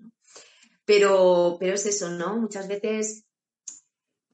[0.83, 2.37] Pero, pero es eso, ¿no?
[2.37, 3.23] Muchas veces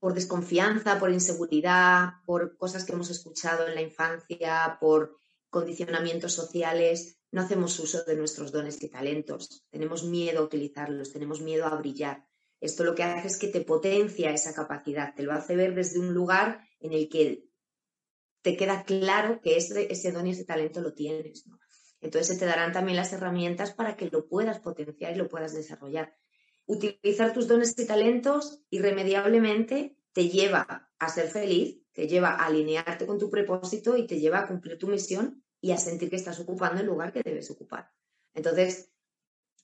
[0.05, 5.17] por desconfianza, por inseguridad, por cosas que hemos escuchado en la infancia, por
[5.49, 9.65] condicionamientos sociales, no hacemos uso de nuestros dones y talentos.
[9.71, 12.23] Tenemos miedo a utilizarlos, tenemos miedo a brillar.
[12.61, 15.97] Esto lo que hace es que te potencia esa capacidad, te lo hace ver desde
[15.97, 17.49] un lugar en el que
[18.43, 21.45] te queda claro que ese, don y ese talento lo tienes.
[21.99, 25.55] Entonces se te darán también las herramientas para que lo puedas potenciar y lo puedas
[25.55, 26.15] desarrollar
[26.65, 33.05] utilizar tus dones y talentos irremediablemente te lleva a ser feliz, te lleva a alinearte
[33.05, 36.39] con tu propósito y te lleva a cumplir tu misión y a sentir que estás
[36.39, 37.91] ocupando el lugar que debes ocupar.
[38.33, 38.91] Entonces,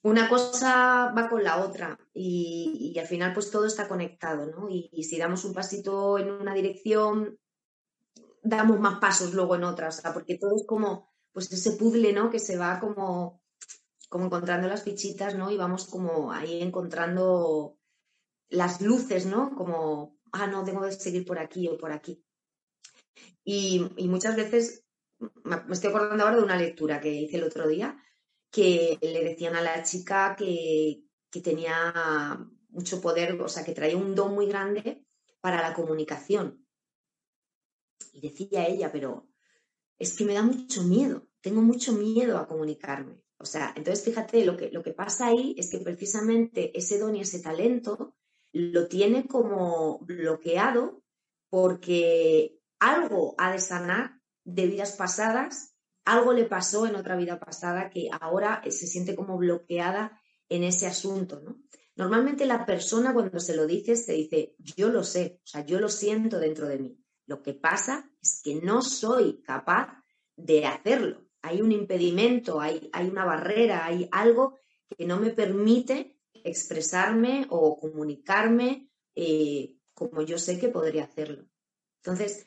[0.02, 4.68] una cosa va con la otra y, al final pues todo está conectado, ¿no?
[4.68, 7.38] Y, y, si damos un pasito en una dirección,
[8.42, 12.30] damos más pasos luego en otras, porque todo es como pues ese puzzle, ¿no?
[12.30, 13.41] Que se va como
[14.12, 15.50] como encontrando las fichitas, ¿no?
[15.50, 17.78] Y vamos como ahí encontrando
[18.50, 19.56] las luces, ¿no?
[19.56, 22.22] Como, ah, no, tengo que seguir por aquí o por aquí.
[23.42, 24.84] Y, muchas veces,
[25.44, 27.96] me estoy acordando ahora de una lectura que hice el otro día,
[28.50, 32.38] que le decían a la chica que, que tenía
[32.68, 35.06] mucho poder, o sea, que traía un don muy grande
[35.40, 36.66] para la comunicación.
[38.12, 39.26] Y decía ella, pero
[39.98, 43.21] es que me da mucho miedo, tengo mucho miedo a comunicarme.
[43.42, 47.16] O sea, entonces fíjate, lo que, lo que pasa ahí es que precisamente ese don
[47.16, 48.14] y ese talento
[48.52, 51.02] lo tiene como bloqueado
[51.50, 55.74] porque algo ha de sanar de vidas pasadas,
[56.04, 60.86] algo le pasó en otra vida pasada que ahora se siente como bloqueada en ese
[60.86, 61.60] asunto, ¿no?
[61.96, 65.80] Normalmente la persona cuando se lo dices te dice, yo lo sé, o sea, yo
[65.80, 66.96] lo siento dentro de mí.
[67.26, 70.00] Lo que pasa es que no soy capaz
[70.36, 77.46] de hacerlo hay un impedimento, hay, una barrera, hay algo que no me permite expresarme
[77.50, 81.44] o comunicarme eh, como yo sé que podría hacerlo.
[81.98, 82.46] Entonces,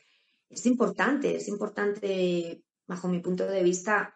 [0.49, 4.15] es importante, es importante, bajo mi punto de vista,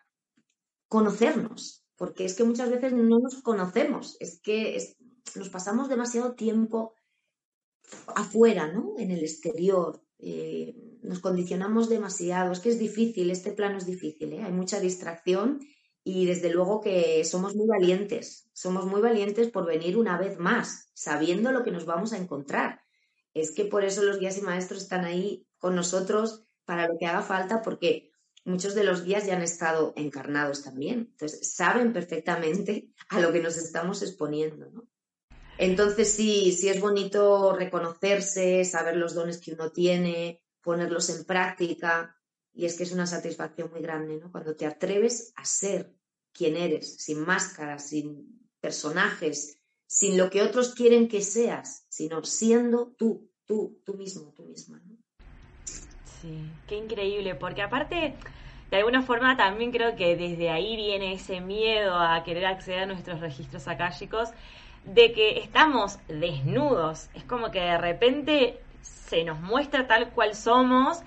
[0.88, 4.96] conocernos, porque es que muchas veces no nos conocemos, es que
[5.36, 6.94] nos pasamos demasiado tiempo
[8.16, 8.96] afuera, ¿no?
[8.98, 12.52] En el exterior, eh, nos condicionamos demasiado.
[12.52, 14.44] Es que es difícil, este plano es difícil, ¿eh?
[14.44, 15.60] hay mucha distracción
[16.04, 18.50] y desde luego que somos muy valientes.
[18.54, 22.82] Somos muy valientes por venir una vez más, sabiendo lo que nos vamos a encontrar.
[23.34, 27.06] Es que por eso los guías y maestros están ahí con nosotros para lo que
[27.06, 28.12] haga falta, porque
[28.46, 31.10] muchos de los guías ya han estado encarnados también.
[31.12, 34.72] Entonces, saben perfectamente a lo que nos estamos exponiendo.
[35.58, 42.16] Entonces sí, sí es bonito reconocerse, saber los dones que uno tiene, ponerlos en práctica
[42.54, 44.32] y es que es una satisfacción muy grande, ¿no?
[44.32, 45.96] Cuando te atreves a ser
[46.32, 49.58] quien eres, sin máscaras, sin personajes,
[49.88, 54.80] sin lo que otros quieren que seas, sino siendo tú, tú, tú mismo, tú misma.
[56.22, 58.14] Sí, qué increíble, porque aparte,
[58.70, 62.86] de alguna forma también creo que desde ahí viene ese miedo a querer acceder a
[62.86, 64.30] nuestros registros akáshicos
[64.86, 67.10] de que estamos desnudos.
[67.16, 71.02] Es como que de repente se nos muestra tal cual somos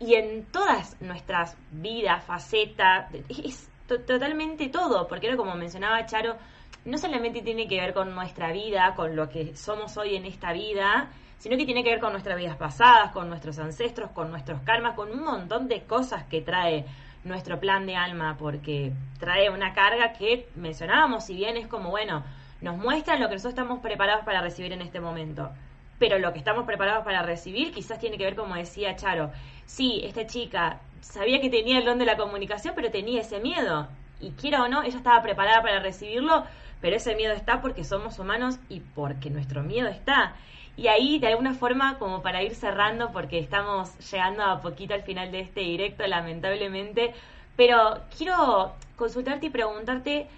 [0.00, 6.36] y en todas nuestras vidas, facetas, es totalmente todo, porque era como mencionaba Charo,
[6.84, 10.52] no solamente tiene que ver con nuestra vida, con lo que somos hoy en esta
[10.52, 14.60] vida, sino que tiene que ver con nuestras vidas pasadas, con nuestros ancestros, con nuestros
[14.62, 16.84] karmas, con un montón de cosas que trae
[17.24, 22.24] nuestro plan de alma, porque trae una carga que mencionábamos, si bien es como, bueno,
[22.60, 25.50] nos muestra lo que nosotros estamos preparados para recibir en este momento.
[25.98, 29.30] Pero lo que estamos preparados para recibir quizás tiene que ver, como decía Charo,
[29.66, 33.88] sí, esta chica sabía que tenía el don de la comunicación, pero tenía ese miedo.
[34.20, 36.44] Y quiera o no, ella estaba preparada para recibirlo,
[36.80, 40.34] pero ese miedo está porque somos humanos y porque nuestro miedo está.
[40.76, 45.02] Y ahí, de alguna forma, como para ir cerrando, porque estamos llegando a poquito al
[45.02, 47.14] final de este directo, lamentablemente,
[47.56, 50.28] pero quiero consultarte y preguntarte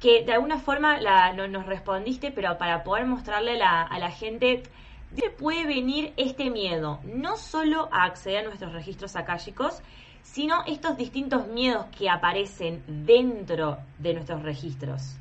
[0.00, 4.62] que de alguna forma la, nos respondiste, pero para poder mostrarle a la gente
[5.10, 9.80] de puede venir este miedo, no solo a acceder a nuestros registros akáshicos,
[10.22, 15.16] sino estos distintos miedos que aparecen dentro de nuestros registros.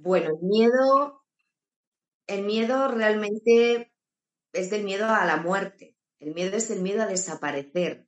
[0.00, 1.22] Bueno, el miedo,
[2.26, 3.92] el miedo realmente
[4.52, 5.96] es del miedo a la muerte.
[6.18, 8.06] El miedo es el miedo a desaparecer.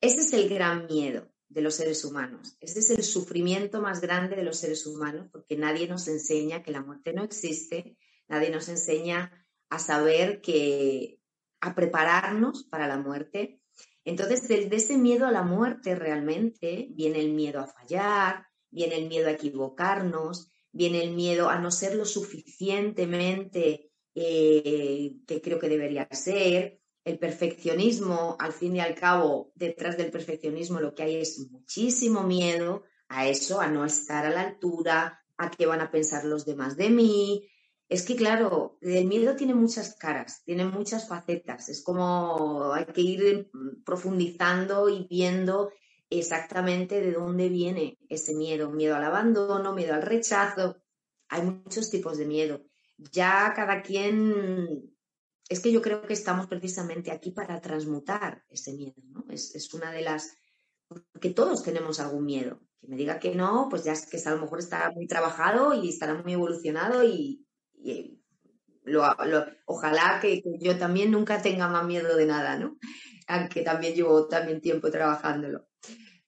[0.00, 2.56] Ese es el gran miedo de los seres humanos.
[2.60, 6.70] Este es el sufrimiento más grande de los seres humanos porque nadie nos enseña que
[6.70, 7.96] la muerte no existe,
[8.28, 11.18] nadie nos enseña a saber que,
[11.60, 13.60] a prepararnos para la muerte.
[14.04, 19.08] Entonces, desde ese miedo a la muerte realmente viene el miedo a fallar, viene el
[19.08, 25.68] miedo a equivocarnos, viene el miedo a no ser lo suficientemente eh, que creo que
[25.68, 31.16] debería ser, el perfeccionismo, al fin y al cabo, detrás del perfeccionismo lo que hay
[31.16, 35.90] es muchísimo miedo a eso, a no estar a la altura, a qué van a
[35.90, 37.48] pensar los demás de mí.
[37.88, 41.68] Es que, claro, el miedo tiene muchas caras, tiene muchas facetas.
[41.68, 43.50] Es como hay que ir
[43.84, 45.70] profundizando y viendo
[46.08, 48.70] exactamente de dónde viene ese miedo.
[48.70, 50.76] Miedo al abandono, miedo al rechazo.
[51.28, 52.62] Hay muchos tipos de miedo.
[52.96, 54.94] Ya cada quien
[55.52, 59.26] es que yo creo que estamos precisamente aquí para transmutar ese miedo, ¿no?
[59.28, 60.34] Es, una de las...
[60.88, 62.60] porque todos tenemos algún miedo.
[62.80, 65.74] Que me diga que no, pues ya es que a lo mejor está muy trabajado
[65.74, 67.46] y estará muy evolucionado y,
[69.66, 72.78] ojalá que, yo también nunca tenga más miedo de nada, ¿no?
[73.28, 75.68] Aunque también llevo también tiempo trabajándolo.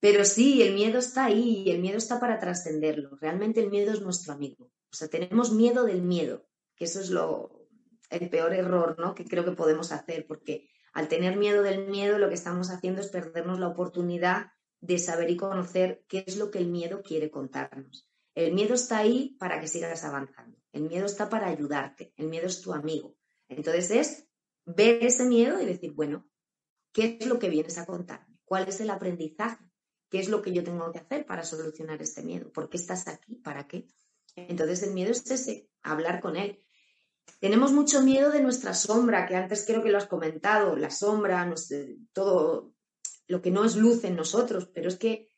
[0.01, 3.17] Pero sí, el miedo está ahí y el miedo está para trascenderlo.
[3.23, 4.71] Realmente el miedo es nuestro amigo.
[4.93, 6.47] O sea, tenemos miedo del miedo,
[6.77, 7.54] que eso es lo,
[8.17, 9.15] el peor error ¿no?
[9.15, 13.01] que creo que podemos hacer, porque al tener miedo del miedo lo que estamos haciendo
[13.01, 17.31] es perdernos la oportunidad de saber y conocer qué es lo que el miedo quiere
[17.31, 18.09] contarnos.
[18.35, 20.59] El miedo está ahí para que sigas avanzando.
[20.73, 22.13] El miedo está para ayudarte.
[22.17, 23.17] El miedo es tu amigo.
[23.49, 24.29] Entonces es
[24.65, 26.29] ver ese miedo y decir, bueno,
[26.93, 28.39] ¿qué es lo que vienes a contarme?
[28.45, 29.65] ¿Cuál es el aprendizaje?
[30.11, 32.53] ¿Qué es lo que yo tengo que hacer para solucionar este miedo?
[32.53, 33.37] ¿Por qué estás aquí?
[33.37, 33.89] ¿Para qué?
[34.37, 36.64] Entonces el miedo es ese, hablar con él.
[37.41, 41.53] Tenemos mucho miedo de nuestra sombra, que antes creo que lo has comentado, la sombra,
[42.13, 42.75] todo
[43.27, 45.31] lo que no es luz en nosotros, pero es que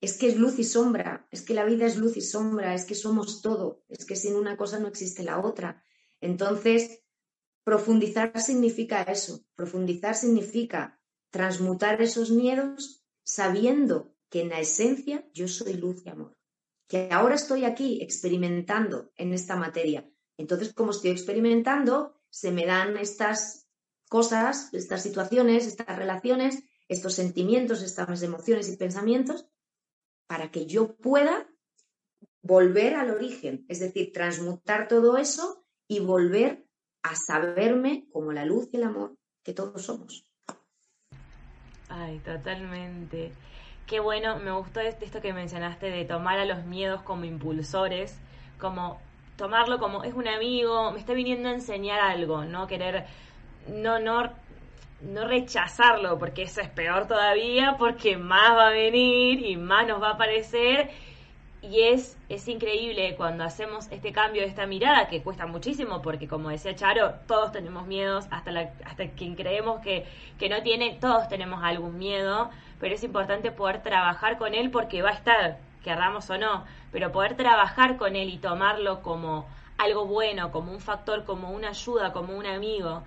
[0.00, 2.84] es que es luz y sombra, es que la vida es luz y sombra, es
[2.84, 5.82] que somos todo, es que sin una cosa no existe la otra.
[6.20, 7.02] Entonces,
[7.64, 15.74] profundizar significa eso, profundizar significa transmutar esos miedos sabiendo que en la esencia yo soy
[15.74, 16.36] luz y amor,
[16.86, 20.08] que ahora estoy aquí experimentando en esta materia.
[20.38, 23.68] Entonces, como estoy experimentando, se me dan estas
[24.08, 29.46] cosas, estas situaciones, estas relaciones, estos sentimientos, estas emociones y pensamientos,
[30.26, 31.48] para que yo pueda
[32.42, 36.66] volver al origen, es decir, transmutar todo eso y volver
[37.02, 40.24] a saberme como la luz y el amor que todos somos.
[41.88, 43.32] Ay, totalmente.
[43.86, 48.14] Qué bueno, me gustó esto que mencionaste de tomar a los miedos como impulsores,
[48.60, 49.00] como
[49.38, 53.06] tomarlo como es un amigo, me está viniendo a enseñar algo, no querer,
[53.68, 54.30] no, no,
[55.00, 60.02] no rechazarlo, porque eso es peor todavía, porque más va a venir y más nos
[60.02, 60.90] va a aparecer.
[61.62, 66.50] Y es, es increíble cuando hacemos este cambio, esta mirada, que cuesta muchísimo, porque como
[66.50, 70.04] decía Charo, todos tenemos miedos, hasta, la, hasta quien creemos que,
[70.38, 75.02] que no tiene, todos tenemos algún miedo, pero es importante poder trabajar con él porque
[75.02, 75.58] va a estar,
[75.88, 79.46] querramos o no, pero poder trabajar con él y tomarlo como
[79.78, 83.04] algo bueno, como un factor, como una ayuda, como un amigo.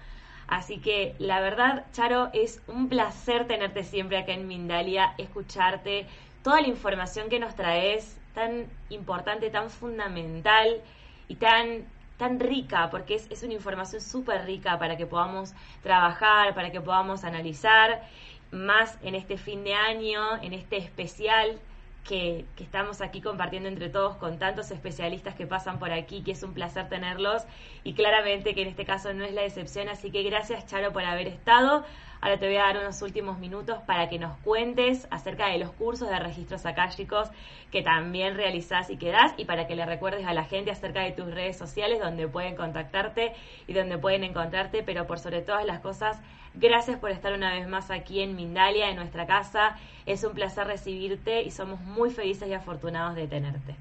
[0.47, 6.07] Así que la verdad, Charo, es un placer tenerte siempre acá en Mindalia, escucharte,
[6.43, 10.81] toda la información que nos traes, tan importante, tan fundamental
[11.27, 11.85] y tan
[12.17, 16.79] tan rica, porque es, es una información súper rica para que podamos trabajar, para que
[16.79, 18.03] podamos analizar
[18.51, 21.59] más en este fin de año, en este especial
[22.03, 26.43] que, estamos aquí compartiendo entre todos con tantos especialistas que pasan por aquí, que es
[26.43, 27.43] un placer tenerlos
[27.83, 31.03] y claramente que en este caso no es la excepción, así que gracias Charo por
[31.03, 31.85] haber estado.
[32.23, 35.71] Ahora te voy a dar unos últimos minutos para que nos cuentes acerca de los
[35.71, 37.29] cursos de registros akáshicos
[37.71, 41.01] que también realizás y que das y para que le recuerdes a la gente acerca
[41.01, 43.33] de tus redes sociales donde pueden contactarte
[43.65, 46.21] y donde pueden encontrarte, pero por sobre todas las cosas,
[46.55, 49.77] gracias por estar una vez más aquí en Mindalia, en nuestra casa.
[50.05, 53.75] Es un placer recibirte y somos muy felices y afortunados de tenerte.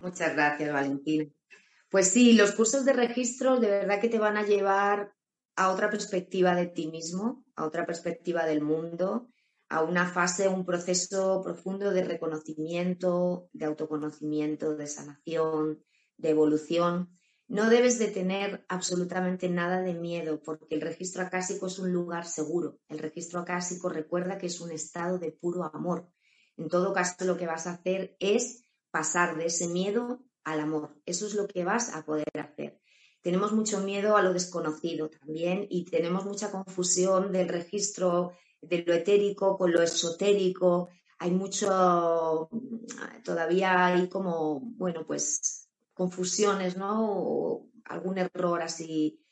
[0.00, 1.26] Muchas gracias, Valentina.
[1.90, 5.12] Pues sí, los cursos de registro de verdad que te van a llevar
[5.56, 9.28] a otra perspectiva de ti mismo, a otra perspectiva del mundo,
[9.68, 15.82] a una fase, un proceso profundo de reconocimiento, de autoconocimiento, de sanación,
[16.16, 17.18] de evolución.
[17.52, 22.26] No debes de tener absolutamente nada de miedo porque el registro acásico es un lugar
[22.26, 22.78] seguro.
[22.88, 26.08] El registro acásico recuerda que es un estado de puro amor.
[26.56, 31.00] En todo caso, lo que vas a hacer es pasar de ese miedo al amor.
[31.04, 32.82] Eso es lo que vas a poder hacer
[33.22, 38.92] tenemos mucho miedo a lo desconocido también y tenemos mucha confusión del registro de lo
[38.92, 40.88] etérico con lo esotérico.
[41.20, 42.48] Hay mucho,
[43.24, 45.61] todavía hay como, bueno, pues
[46.02, 46.92] confusiones, ¿no?
[47.12, 49.24] O algún error así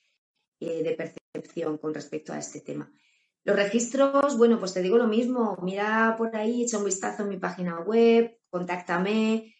[0.60, 2.92] eh, de percepción con respecto a este tema.
[3.42, 7.30] Los registros, bueno, pues te digo lo mismo, mira por ahí, echa un vistazo en
[7.30, 9.54] mi página web, contáctame,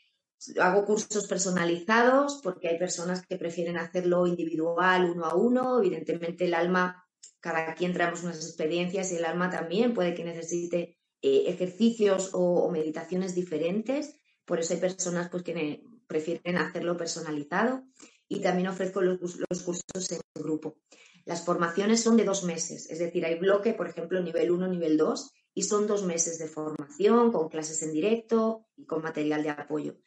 [0.61, 5.81] hago cursos personalizados porque hay personas que prefieren hacerlo individual, uno a uno.
[5.81, 7.05] Evidentemente el alma,
[7.41, 12.71] cada quien traemos unas experiencias y el alma también puede que necesite eh, ejercicios o,
[12.71, 14.15] meditaciones diferentes.
[14.45, 17.85] Por eso hay personas pues, que prefieren hacerlo personalizado
[18.29, 20.79] y también ofrezco los, los cursos en grupo.
[21.25, 24.97] Las formaciones son de dos meses, es decir, hay bloque, por ejemplo, nivel 1, nivel
[24.97, 29.51] 2, y son dos meses de formación con clases en directo y con material de
[29.51, 29.99] apoyo.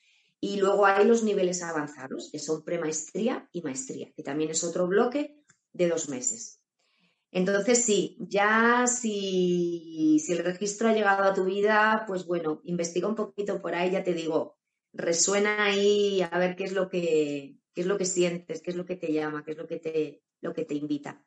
[0.42, 4.88] Y luego hay los niveles avanzados, que son premaestría y maestría, que también es otro
[4.88, 5.38] bloque
[5.72, 6.60] de dos meses.
[7.32, 13.08] Entonces, sí, ya si, si, el registro ha llegado a tu vida, pues bueno, investiga
[13.08, 14.58] un poquito por ahí, ya te digo,
[14.94, 18.78] resuena ahí a ver qué es lo que, qué es lo que sientes, qué es
[18.78, 21.26] lo que te llama, qué es lo que te, lo que te invita.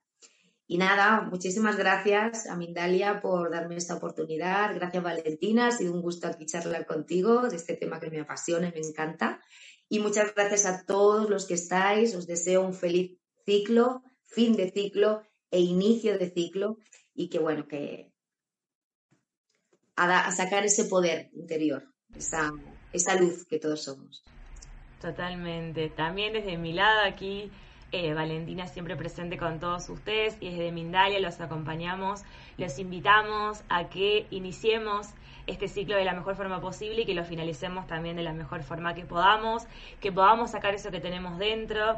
[0.68, 4.74] Y nada, muchísimas gracias a Mindalia por darme esta oportunidad.
[4.74, 8.68] Gracias Valentina, ha sido un gusto aquí charlar contigo de este tema que me apasiona
[8.68, 9.40] y me encanta.
[9.88, 12.16] Y muchas gracias a todos los que estáis.
[12.16, 16.78] Os deseo un feliz ciclo, fin de ciclo e inicio de ciclo.
[17.14, 18.12] Y que bueno, que
[19.94, 22.52] a, sacar ese poder interior, esa,
[22.96, 24.22] esa luz que todos somos.
[25.00, 25.88] Totalmente.
[25.88, 27.50] También desde mi lado aquí
[27.92, 32.22] eh, Valentina siempre presente con todos ustedes y desde Mindalia los acompañamos,
[32.58, 35.08] los invitamos a que iniciemos
[35.46, 38.64] este ciclo de la mejor forma posible y que lo finalicemos también de la mejor
[38.64, 39.64] forma que podamos,
[40.00, 41.96] que podamos sacar eso que tenemos dentro,